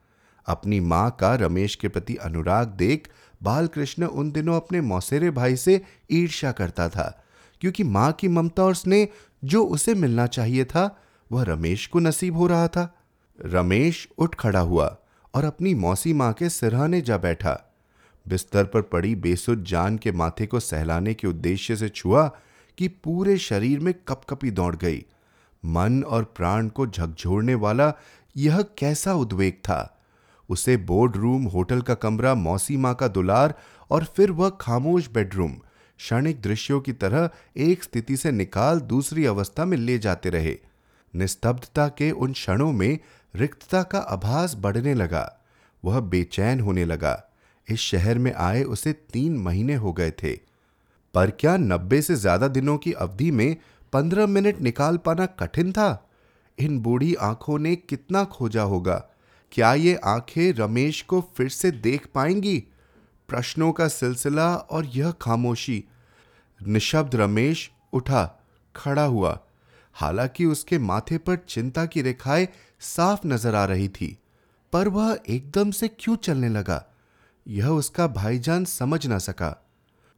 अपनी 0.47 0.79
माँ 0.79 1.09
का 1.19 1.33
रमेश 1.35 1.75
के 1.75 1.87
प्रति 1.87 2.15
अनुराग 2.15 2.67
देख 2.67 3.07
बालकृष्ण 3.43 4.03
उन 4.03 4.31
दिनों 4.31 4.55
अपने 4.55 4.81
मौसेरे 4.81 5.31
भाई 5.31 5.55
से 5.55 5.81
ईर्ष्या 6.11 6.51
करता 6.51 6.89
था, 6.89 7.23
क्योंकि 7.61 7.83
माँ 7.83 8.11
की 8.11 8.27
ममता 8.27 8.63
और 8.63 8.75
स्नेह 8.75 9.07
जो 9.43 9.63
उसे 9.63 9.95
मिलना 9.95 10.27
चाहिए 10.27 10.65
था, 10.65 11.03
वह 11.31 11.43
रमेश 11.43 11.87
को 11.87 11.99
नसीब 11.99 12.37
हो 12.37 12.47
रहा 12.47 12.67
था। 12.67 12.95
रमेश 13.45 14.07
उठ 14.17 14.35
खड़ा 14.35 14.59
हुआ 14.59 14.97
और 15.33 15.43
अपनी 15.43 15.73
मौसी 15.73 16.13
माँ 16.13 16.33
के 16.33 16.49
सिरहाने 16.49 17.01
जा 17.01 17.17
बैठा। 17.17 17.75
बिस्तर 18.27 18.63
पर 18.63 18.81
पड़ी 18.81 19.15
बेसुध 19.15 19.63
जान 19.63 19.97
के 19.97 20.11
माथे 20.11 20.45
को 20.45 20.59
सहलाने 20.59 21.13
के 21.13 21.27
उद्देश्य 21.27 21.75
से 21.75 21.89
छुआ 21.89 22.27
कि 22.77 22.87
पूरे 22.87 23.37
शरीर 23.37 23.79
में 23.79 23.93
कपकपी 24.07 24.51
दौड़ 24.51 24.75
गई। 24.75 25.05
मन 25.65 26.03
और 26.03 26.23
प्राण 26.23 26.67
को 26.67 26.87
झकझोरने 26.87 27.55
वाला 27.55 27.93
यह 28.37 28.61
कैसा 28.77 29.13
उद्वेग 29.13 29.53
था? 29.53 29.98
उसे 30.49 30.77
बोर्ड 30.77 31.15
रूम 31.15 31.43
होटल 31.45 31.81
का 31.81 31.93
कमरा, 31.93 32.33
मौसी 32.35 32.77
माँ 32.77 32.93
का 32.95 33.07
दुलार 33.07 33.53
और 33.91 34.03
फिर 34.05 34.31
वह 34.31 34.49
खामोश 34.61 35.09
बेडरूम 35.09 35.51
क्षणिक 35.99 36.41
दृश्यों 36.41 36.79
की 36.81 36.93
तरह 36.93 37.29
एक 37.57 37.83
स्थिति 37.83 38.17
से 38.17 38.31
निकाल 38.31 38.79
दूसरी 38.79 39.25
अवस्था 39.25 39.65
में 39.65 39.77
ले 39.77 39.97
जाते 39.99 40.29
रहे। 40.29 40.57
निस्तब्धता 41.13 41.87
के 41.87 42.11
उन 42.11 42.33
क्षणों 42.33 42.71
में 42.71 42.99
रिक्तता 43.35 43.81
का 43.83 43.99
आभास 43.99 44.55
बढ़ने 44.55 44.93
लगा। 44.93 45.39
वह 45.83 45.99
बेचैन 45.99 46.59
होने 46.59 46.85
लगा। 46.85 47.23
इस 47.67 47.79
शहर 47.79 48.17
में 48.17 48.33
आए 48.33 48.63
उसे 48.63 48.93
तीन 48.93 49.37
महीने 49.37 49.75
हो 49.75 49.93
गए 49.93 50.11
थे। 50.11 50.35
पर 51.13 51.31
क्या 51.31 51.57
नब्बे 51.57 52.01
से 52.01 52.15
ज़्यादा 52.15 52.47
दिनों 52.47 52.77
की 52.77 52.91
अवधि 52.93 53.31
में 53.31 53.55
पंद्रह 53.93 54.27
मिनट 54.27 54.61
निकाल 54.61 54.97
पाना 54.97 55.25
कठिन 55.25 55.71
था? 55.71 56.09
इन 56.57 56.79
बूढ़ी 56.79 57.13
आँखों 57.15 57.59
ने 57.59 57.75
कितना 57.75 58.23
खोजा 58.23 58.61
होगा? 58.61 59.03
क्या 59.51 59.73
ये 59.73 59.95
आँखें 59.95 60.53
रमेश 60.53 61.01
को 61.01 61.21
फिर 61.37 61.49
से 61.49 61.71
देख 61.71 62.05
पाएँगी? 62.05 62.57
प्रश्नों 63.29 63.71
का 63.71 63.87
सिलसिला 63.87 64.55
और 64.55 64.85
यह 64.85 65.11
खामोशी। 65.11 65.83
निशब्द 66.59 67.15
रमेश 67.15 67.71
उठा, 67.93 68.39
खड़ा 68.75 69.03
हुआ। 69.03 69.39
हालाँकि 69.93 70.45
उसके 70.45 70.77
माथे 70.77 71.17
पर 71.17 71.35
चिंता 71.35 71.85
की 71.85 72.01
रेखाएँ 72.01 72.47
साफ़ 72.79 73.27
नज़र 73.27 73.55
आ 73.55 73.65
रही 73.65 73.89
थी, 73.89 74.17
पर 74.73 74.87
वह 74.87 75.19
एकदम 75.29 75.71
से 75.71 75.87
क्यों 75.87 76.15
चलने 76.15 76.49
लगा? 76.49 76.85
यह 77.47 77.67
उसका 77.67 78.07
भाईजान 78.07 78.65
समझ 78.65 79.07
ना 79.07 79.17
सका। 79.17 79.65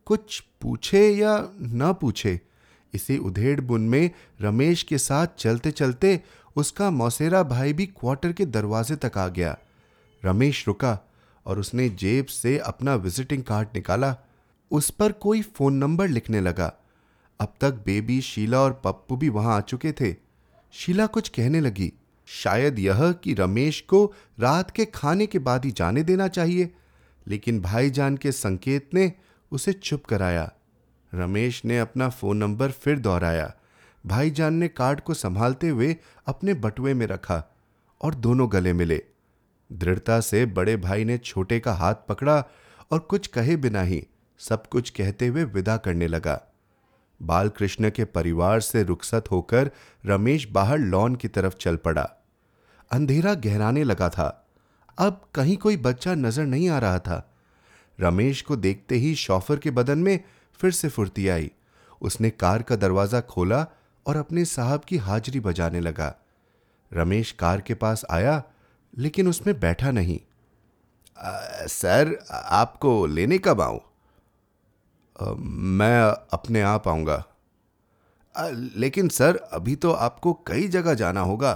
कुछ 0.05 0.39
पूछे 0.61 1.09
या 1.09 1.37
न 1.61 1.93
पूछे, 2.01 2.39
इसी 2.93 3.17
उधेड़ 3.17 3.61
बुन 3.61 3.81
में 3.81 4.09
रमेश 4.41 4.83
के 4.83 4.97
साथ 4.97 5.27
चलते 5.37 5.71
चलते 5.71 6.23
उसका 6.55 6.89
मौसेरा 6.89 7.43
भाई 7.43 7.73
भी 7.73 7.85
क्वार्टर 7.85 8.33
के 8.33 8.45
दरवाजे 8.45 8.95
तक 8.95 9.17
आ 9.17 9.27
गया। 9.27 9.57
रमेश 10.25 10.67
रुका 10.67 10.99
और 11.45 11.59
उसने 11.59 11.89
जेब 11.89 12.25
से 12.25 12.57
अपना 12.57 12.95
विजिटिंग 12.95 13.43
कार्ड 13.43 13.67
निकाला। 13.75 14.17
उस 14.71 14.89
पर 14.89 15.11
कोई 15.11 15.41
फ़ोन 15.41 15.73
नंबर 15.73 16.07
लिखने 16.07 16.41
लगा। 16.41 16.73
अब 17.39 17.53
तक 17.61 17.71
बेबी 17.71 18.21
शीला 18.21 18.59
और 18.59 18.81
पप्पू 18.83 19.17
भी 19.17 19.29
वहाँ 19.29 19.57
आ 19.57 19.61
चुके 19.61 19.91
थे। 19.91 20.15
शीला 20.71 21.05
कुछ 21.05 21.29
कहने 21.29 21.59
लगी, 21.59 21.93
शायद 22.25 22.79
यह 22.79 23.11
कि 23.11 23.33
रमेश 23.33 23.81
को 23.81 24.13
रात 24.39 24.71
के 24.71 24.85
खाने 24.85 25.25
के 25.25 25.39
बाद 25.39 25.65
ही 25.65 25.71
जाने 25.71 26.03
देना 26.03 26.27
चाहिए। 26.27 26.73
लेकिन 27.27 27.61
भाईजान 27.61 28.17
के 28.17 28.31
संकेत 28.31 28.89
ने 28.93 29.13
उसे 29.51 29.73
चुप 29.73 30.05
कराया। 30.05 30.51
रमेश 31.13 31.65
ने 31.65 31.79
अपना 31.79 32.09
फ़ोन 32.09 32.37
नंबर 32.37 32.71
फिर 32.71 32.99
दोहराया। 32.99 33.53
भाईजान 34.05 34.53
ने 34.53 34.67
कार्ड 34.67 35.01
को 35.01 35.13
संभालते 35.13 35.67
हुए 35.67 35.95
अपने 36.27 36.53
बटुए 36.53 36.93
में 36.93 37.05
रखा 37.07 37.43
और 38.01 38.15
दोनों 38.15 38.51
गले 38.51 38.73
मिले। 38.73 39.01
दृढ़ता 39.71 40.19
से 40.19 40.45
बड़े 40.45 40.75
भाई 40.77 41.03
ने 41.03 41.17
छोटे 41.17 41.59
का 41.59 41.73
हाथ 41.73 41.95
पकड़ा 42.09 42.43
और 42.91 42.99
कुछ 42.99 43.27
कहे 43.27 43.55
बिना 43.55 43.81
ही 43.81 44.07
सब 44.39 44.67
कुछ 44.67 44.89
कहते 44.89 45.27
हुए 45.27 45.43
विदा 45.43 45.77
करने 45.77 46.07
लगा। 46.07 46.41
बालकृष्ण 47.21 47.89
के 47.89 48.05
परिवार 48.05 48.59
से 48.59 48.83
रुखसत 48.83 49.23
होकर 49.31 49.71
रमेश 50.05 50.47
बाहर 50.51 50.77
लॉन 50.77 51.15
की 51.15 51.27
तरफ़ 51.27 51.55
चल 51.55 51.75
पड़ा। 51.75 52.09
अंधेरा 52.91 53.33
गहराने 53.33 53.83
लगा 53.83 54.09
था। 54.09 54.47
अब 54.97 55.21
कहीं 55.35 55.57
कोई 55.57 55.77
बच्चा 55.77 56.15
नज़र 56.15 56.45
नहीं 56.45 56.69
आ 56.69 56.79
रहा 56.79 56.99
था। 56.99 57.35
रमेश 57.99 58.41
को 58.41 58.55
देखते 58.55 58.95
ही 58.95 59.15
शॉफर 59.15 59.57
के 59.57 59.71
बदन 59.71 59.99
में 59.99 60.19
फिर 60.59 60.71
से 60.71 60.89
फुर्ती 60.89 61.27
आई। 61.27 61.51
उसने 62.01 62.29
कार 62.29 62.61
का 62.61 62.75
दरवाज़ा 62.75 63.21
खोला 63.21 63.65
और 64.05 64.17
अपने 64.17 64.45
साहब 64.45 64.83
की 64.83 64.97
हाजिरी 64.97 65.39
बजाने 65.39 65.79
लगा। 65.79 66.15
रमेश 66.91 67.31
कार 67.31 67.61
के 67.61 67.73
पास 67.73 68.05
आया 68.09 68.43
लेकिन 68.97 69.27
उसमें 69.27 69.59
बैठा 69.59 69.91
नहीं। 69.91 70.19
आ, 71.17 71.31
सर 71.65 72.17
आपको 72.31 73.05
लेने 73.05 73.37
कब 73.37 73.61
आऊँ? 73.61 73.79
मैं 75.45 76.01
अपने 76.33 76.61
आप 76.61 76.87
आऊँगा। 76.87 77.23
लेकिन 78.75 79.09
सर 79.09 79.35
अभी 79.35 79.75
तो 79.75 79.91
आपको 79.91 80.33
कई 80.47 80.67
जगह 80.67 80.93
जाना 80.93 81.21
होगा। 81.21 81.51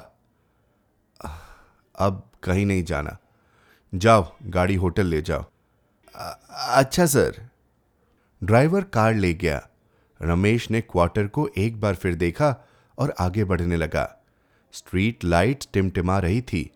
अब 1.96 2.24
कहीं 2.44 2.66
नहीं 2.66 2.84
जाना। 2.84 3.18
जाओ 3.94 4.36
गाड़ी 4.44 4.76
होटल 4.76 5.06
ले 5.06 5.22
जाओ। 5.22 5.46
अच्छा 6.54 7.06
सर। 7.06 7.50
ड्राइवर 8.44 8.84
कार 8.84 9.14
ले 9.14 9.34
गया। 9.34 9.68
रमेश 10.26 10.72
ने 10.72 10.82
क्वार्टर 10.82 11.28
को 11.28 11.50
एक 11.58 11.82
बार 11.82 11.96
फिर 11.96 12.16
देखा 12.16 12.68
और 12.98 13.16
आगे 13.20 13.44
बढ़ने 13.44 13.76
लगा। 13.76 14.26
स्ट्रीट 14.72 15.24
लाइट 15.24 15.64
टिमटिमा 15.74 16.20
रही 16.20 16.42
थी। 16.42 16.72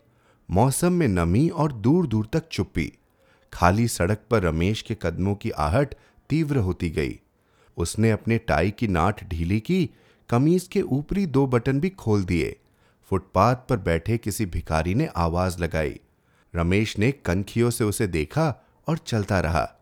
मौसम 0.52 0.94
में 0.94 1.08
नमी 1.08 1.50
और 1.50 1.72
दूर 1.72 2.08
दूर 2.08 2.28
तक 2.34 2.48
चुप्पी। 2.48 2.94
खाली 3.54 3.88
सड़क 3.88 4.22
पर 4.32 4.44
रमेश 4.44 4.82
के 4.82 4.98
कदमों 5.02 5.36
की 5.36 5.50
आहट 5.50 5.96
तीव्र 6.30 6.58
होती 6.58 6.90
गई। 6.90 7.20
उसने 7.78 8.12
अपने 8.12 8.38
टाई 8.38 8.72
की 8.72 8.88
नाट 8.88 9.24
ढीली 9.24 9.60
की, 9.60 9.90
कमीज 10.30 10.68
के 10.68 10.82
ऊपरी 10.82 11.26
दो 11.26 11.48
बटन 11.48 11.80
भी 11.80 11.90
खोल 11.90 12.24
दिए। 12.24 12.60
फुटपाथ 13.04 13.56
पर 13.56 13.78
बैठे 13.78 14.18
किसी 14.18 14.46
भिखारी 14.46 14.96
ने 14.96 15.10
आवाज़ 15.16 15.60
लगाई। 15.60 16.00
रमेश 16.56 17.00
ने 17.00 17.12
कनखियों 17.12 17.70
से 17.70 17.84
उसे 17.84 18.08
देखा 18.08 18.66
और 18.88 18.98
चलता 18.98 19.40
रहा। 19.40 19.76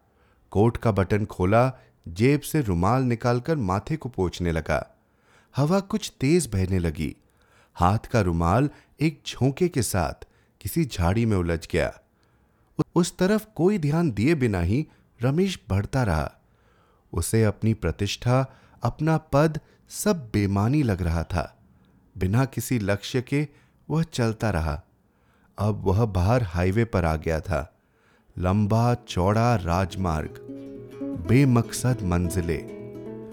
कोट 0.51 0.77
का 0.77 0.91
बटन 0.91 1.25
खोला 1.25 1.73
जेब 2.13 2.41
से 2.41 2.61
रुमाल 2.61 3.03
निकालकर 3.03 3.55
माथे 3.55 3.97
को 3.97 4.09
पोछने 4.09 4.51
लगा। 4.51 4.97
हवा 5.55 5.79
कुछ 5.79 6.13
तेज 6.19 6.47
बहने 6.47 6.79
लगी। 6.79 7.15
हाथ 7.75 7.99
का 7.99 8.21
रुमाल 8.21 8.69
एक 9.01 9.21
झोंके 9.27 9.69
के 9.69 9.81
साथ 9.81 10.27
किसी 10.61 10.85
झाड़ी 10.85 11.25
में 11.25 11.37
उलझ 11.37 11.67
गया। 11.71 11.99
उस 12.95 13.17
तरफ़ 13.17 13.47
कोई 13.55 13.77
ध्यान 13.77 14.11
दिए 14.11 14.35
बिना 14.35 14.59
ही 14.59 14.87
रमेश 15.21 15.59
बढ़ता 15.69 16.03
रहा। 16.03 16.31
उसे 17.13 17.43
अपनी 17.43 17.73
प्रतिष्ठा, 17.73 18.53
अपना 18.83 19.17
पद 19.17 19.59
सब 19.89 20.29
बेमानी 20.33 20.83
लग 20.83 21.01
रहा 21.01 21.23
था। 21.23 21.57
बिना 22.17 22.45
किसी 22.45 22.79
लक्ष्य 22.79 23.21
के 23.21 23.47
वह 23.89 24.03
चलता 24.03 24.49
रहा। 24.49 24.83
अब 25.57 25.81
वह 25.83 26.05
बाहर 26.05 26.43
हाईवे 26.43 26.85
पर 26.85 27.05
आ 27.05 27.15
गया 27.15 27.39
था। 27.39 27.73
लंबा, 28.37 28.93
चौड़ा 28.93 29.55
राजमार्ग। 29.55 30.56
बेमकसद 31.27 31.97
मंजिले। 32.03 32.57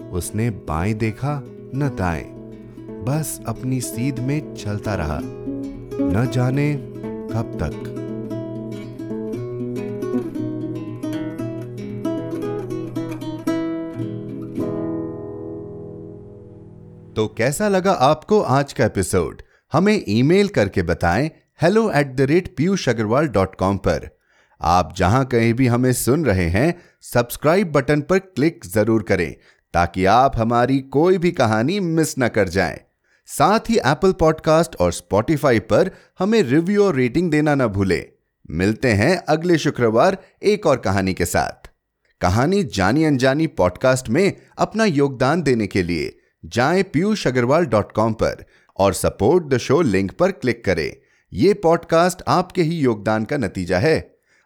उसने 0.09 0.49
बाएँ 0.49 0.93
देखा, 0.93 1.41
न 1.75 1.95
दाएँ। 1.99 2.23
बस 3.03 3.41
अपनी 3.47 3.81
सीध 3.81 4.19
में 4.19 4.55
चलता 4.55 4.95
रहा। 4.95 5.19
न 5.23 6.29
जाने 6.33 6.73
कब 7.33 7.57
तक। 7.59 7.91
तो 17.15 17.27
कैसा 17.27 17.67
लगा 17.67 17.91
आपको 17.91 18.41
आज 18.41 18.73
का 18.73 18.85
एपिसोड? 18.85 19.41
हमें 19.73 20.05
ईमेल 20.09 20.47
करके 20.47 20.83
बताएँ। 20.83 21.31
Hello 21.61 21.91
at 21.91 22.15
the 22.15 22.21
rate 22.21 22.55
Piyush 22.57 22.89
Agarwal 22.89 23.27
dot 23.27 23.55
com 23.55 23.77
पर। 23.77 24.14
आप 24.61 24.93
जहाँ 24.97 25.23
कहीं 25.25 25.53
भी 25.53 25.67
हमें 25.67 25.91
सुन 25.93 26.25
रहे 26.25 26.47
हैं 26.49 26.73
सब्सक्राइब 27.03 27.71
बटन 27.71 28.01
पर 28.01 28.19
क्लिक 28.19 28.65
ज़रूर 28.65 29.03
करें, 29.03 29.35
ताकि 29.73 30.05
आप 30.05 30.37
हमारी 30.37 30.79
कोई 30.79 31.17
भी 31.17 31.31
कहानी 31.31 31.79
मिस 31.79 32.13
न 32.19 32.27
कर 32.27 32.49
जाएँ। 32.49 32.79
साथ 33.29 33.69
ही 33.69 33.77
एप्पल 33.77 34.11
पॉडकास्ट 34.11 34.75
और 34.75 34.91
स्पॉटिफाई 34.93 35.59
पर 35.59 35.91
हमें 36.19 36.41
रिव्यू 36.43 36.83
और 36.83 36.95
रेटिंग 36.95 37.31
देना 37.31 37.55
ना 37.55 37.67
भूलें। 37.67 38.03
मिलते 38.49 38.91
हैं 38.91 39.15
अगले 39.29 39.57
शुक्रवार 39.57 40.17
एक 40.43 40.65
और 40.65 40.77
कहानी 40.77 41.13
के 41.13 41.25
साथ। 41.25 41.69
कहानी 42.21 42.63
जानी 42.63 43.03
अनजानी 43.03 43.47
पॉडकास्ट 43.47 44.09
में 44.09 44.33
अपना 44.57 44.85
योगदान 44.85 45.41
देने 45.41 45.67
के 45.67 45.83
लिए 45.83 46.15
जाए 46.45 46.83
पीयूष 46.83 47.25
अग्रवाल 47.27 47.65
डॉट 47.65 47.91
कॉम 47.91 48.13
पर 48.13 48.45
और 48.79 48.93
सपोर्ट 48.93 49.45
द 49.45 49.57
शो 49.57 49.81
लिंक 49.81 50.11
पर 50.11 50.31
क्लिक 50.31 50.63
करें। 50.65 50.91
यह 51.31 51.55
पॉडकास्ट 51.63 52.21
आपके 52.27 52.63
ही 52.63 52.75
योगदान 52.75 53.25
का 53.25 53.37
नतीजा 53.37 53.79
है। 53.79 54.14